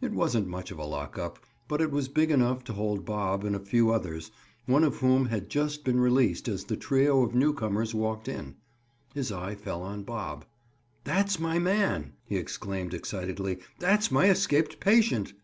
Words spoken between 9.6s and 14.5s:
on Bob. "That's my man," he exclaimed excitedly. "That's my